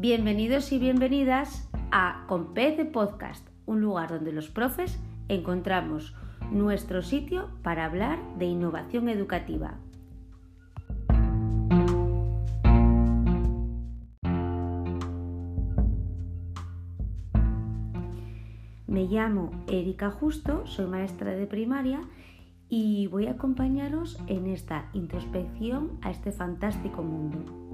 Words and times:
Bienvenidos 0.00 0.70
y 0.70 0.78
bienvenidas 0.78 1.68
a 1.90 2.24
Compete 2.28 2.84
Podcast, 2.84 3.44
un 3.66 3.80
lugar 3.80 4.10
donde 4.10 4.30
los 4.30 4.48
profes 4.48 4.96
encontramos 5.26 6.14
nuestro 6.52 7.02
sitio 7.02 7.48
para 7.64 7.84
hablar 7.84 8.20
de 8.38 8.44
innovación 8.44 9.08
educativa. 9.08 9.80
Me 18.86 19.06
llamo 19.06 19.50
Erika 19.66 20.12
Justo, 20.12 20.64
soy 20.68 20.86
maestra 20.86 21.32
de 21.32 21.48
primaria 21.48 22.02
y 22.68 23.08
voy 23.08 23.26
a 23.26 23.32
acompañaros 23.32 24.16
en 24.28 24.46
esta 24.46 24.90
introspección 24.92 25.98
a 26.02 26.12
este 26.12 26.30
fantástico 26.30 27.02
mundo. 27.02 27.67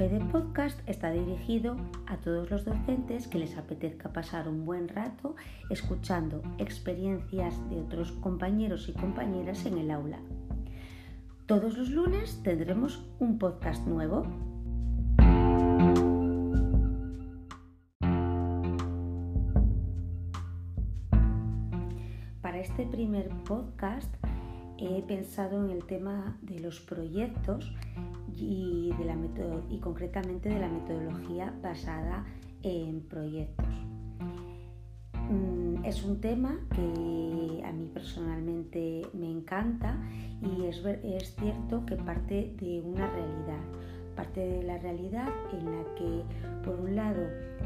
PD 0.00 0.18
Podcast 0.32 0.80
está 0.88 1.10
dirigido 1.10 1.76
a 2.06 2.16
todos 2.16 2.50
los 2.50 2.64
docentes 2.64 3.28
que 3.28 3.38
les 3.38 3.58
apetezca 3.58 4.14
pasar 4.14 4.48
un 4.48 4.64
buen 4.64 4.88
rato 4.88 5.36
escuchando 5.68 6.40
experiencias 6.56 7.68
de 7.68 7.82
otros 7.82 8.12
compañeros 8.12 8.88
y 8.88 8.94
compañeras 8.94 9.66
en 9.66 9.76
el 9.76 9.90
aula. 9.90 10.18
Todos 11.44 11.76
los 11.76 11.90
lunes 11.90 12.42
tendremos 12.42 13.06
un 13.18 13.38
podcast 13.38 13.86
nuevo. 13.86 14.22
Para 22.40 22.58
este 22.58 22.86
primer 22.86 23.28
podcast 23.44 24.14
he 24.78 25.02
pensado 25.02 25.62
en 25.62 25.70
el 25.70 25.84
tema 25.84 26.38
de 26.40 26.58
los 26.58 26.80
proyectos 26.80 27.70
y, 28.36 28.92
de 28.98 29.04
la 29.04 29.16
y 29.68 29.78
concretamente 29.78 30.48
de 30.48 30.58
la 30.58 30.68
metodología 30.68 31.54
basada 31.62 32.24
en 32.62 33.02
proyectos. 33.02 33.66
Mm, 35.30 35.84
es 35.84 36.02
un 36.04 36.20
tema 36.20 36.58
que 36.74 37.62
a 37.64 37.72
mí 37.72 37.88
personalmente 37.92 39.02
me 39.12 39.30
encanta 39.30 39.96
y 40.42 40.64
es, 40.64 40.84
es 40.84 41.36
cierto 41.36 41.86
que 41.86 41.96
parte 41.96 42.54
de 42.58 42.80
una 42.80 43.08
realidad, 43.10 43.62
parte 44.16 44.40
de 44.40 44.62
la 44.64 44.78
realidad 44.78 45.28
en 45.52 45.66
la 45.66 45.94
que 45.94 46.24
por 46.64 46.80
un 46.80 46.96
lado 46.96 47.22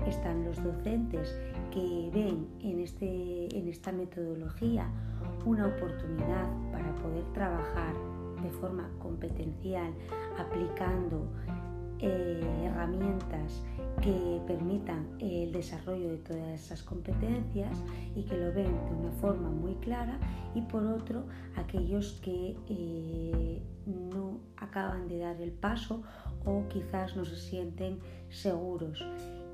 están 0.07 0.45
los 0.45 0.63
docentes 0.63 1.35
que 1.71 2.11
ven 2.13 2.47
en, 2.61 2.81
este, 2.81 3.57
en 3.57 3.69
esta 3.69 3.93
metodología 3.93 4.89
una 5.45 5.67
oportunidad 5.67 6.49
para 6.71 6.95
poder 6.97 7.25
trabajar 7.33 7.95
de 8.43 8.51
forma 8.51 8.91
competencial 8.99 9.93
aplicando 10.39 11.29
eh, 12.01 12.43
herramientas 12.65 13.63
que 14.03 14.41
permitan 14.47 15.07
el 15.21 15.53
desarrollo 15.53 16.11
de 16.11 16.19
todas 16.19 16.49
esas 16.61 16.83
competencias 16.83 17.83
y 18.15 18.25
que 18.25 18.37
lo 18.37 18.53
ven 18.53 18.67
de 18.67 18.95
una 18.95 19.13
forma 19.21 19.49
muy 19.49 19.75
clara 19.77 20.19
y 20.55 20.61
por 20.63 20.85
otro 20.85 21.25
aquellos 21.57 22.21
que 22.23 22.57
eh, 22.69 23.63
no 23.87 24.41
acaban 24.57 25.09
de 25.09 25.19
dar 25.19 25.41
el 25.41 25.53
paso 25.53 26.03
o 26.45 26.67
quizás 26.69 27.17
no 27.17 27.25
se 27.25 27.37
sienten 27.37 28.01
seguros. 28.29 29.05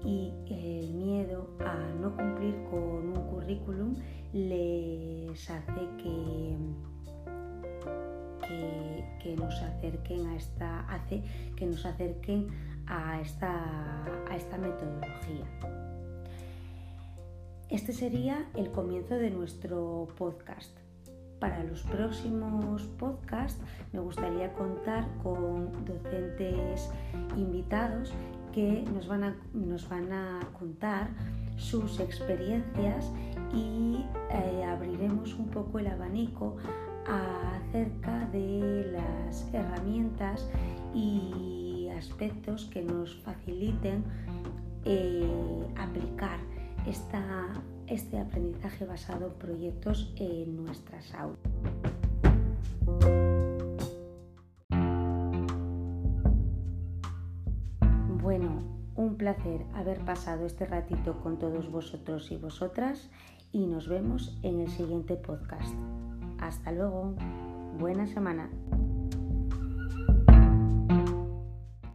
Y 0.05 0.33
el 0.48 0.94
miedo 0.94 1.50
a 1.61 1.77
no 2.00 2.17
cumplir 2.17 2.55
con 2.70 3.09
un 3.09 3.28
currículum 3.31 3.94
les 4.33 5.50
hace 5.50 5.88
que, 5.99 6.56
que, 9.22 9.36
nos 9.36 9.60
acerquen 9.62 10.26
a 10.26 10.36
esta 10.36 10.81
hace 10.88 11.22
que 11.56 11.66
nos 11.66 11.84
acerquen 11.86 12.48
a 12.86 13.20
esta, 13.20 14.04
a 14.31 14.36
esta 14.36 14.58
metodología. 14.58 15.47
Este 17.69 17.92
sería 17.92 18.48
el 18.54 18.72
comienzo 18.72 19.14
de 19.14 19.30
nuestro 19.30 20.09
podcast. 20.19 20.76
Para 21.38 21.62
los 21.64 21.82
próximos 21.84 22.82
podcasts 22.98 23.62
me 23.92 24.00
gustaría 24.00 24.53
contar 24.53 25.06
con 25.22 25.84
docentes 25.84 26.91
invitados 27.36 28.12
que 28.53 28.82
nos 28.92 29.06
van 29.06 29.25
a, 29.25 29.36
nos 29.54 29.88
van 29.88 30.12
a 30.12 30.41
contar 30.59 31.09
sus 31.56 32.00
experiencias 32.00 33.12
y 33.54 34.04
eh, 34.30 34.64
abriremos 34.64 35.34
un 35.34 35.48
poco 35.48 35.78
el 35.78 35.86
abanico 35.86 36.56
acerca 37.10 38.26
de 38.32 38.93
las 38.93 39.53
herramientas 39.53 40.48
y 40.94 41.88
aspectos 41.97 42.66
que 42.66 42.82
nos 42.82 43.16
faciliten 43.22 44.04
eh, 44.84 45.66
aplicar 45.76 46.38
este 46.87 48.19
aprendizaje 48.19 48.87
basado 48.87 49.26
en 49.26 49.34
proyectos 49.34 50.15
en 50.16 50.65
nuestras 50.65 51.12
aulas. 51.15 51.38
Bueno, 58.22 58.62
un 58.97 59.16
placer 59.16 59.65
haber 59.75 60.04
pasado 60.04 60.47
este 60.47 60.66
ratito 60.66 61.21
con 61.21 61.38
todos 61.38 61.71
vosotros 61.71 62.31
y 62.31 62.37
vosotras 62.37 63.10
y 63.53 63.66
nos 63.66 63.88
vemos 63.88 64.38
en 64.42 64.60
el 64.60 64.69
siguiente 64.69 65.16
podcast. 65.16 65.75
Hasta 66.41 66.73
luego. 66.73 67.15
Buena 67.78 68.06
semana. 68.06 68.49